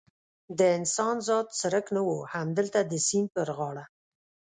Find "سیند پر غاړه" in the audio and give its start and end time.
3.07-3.85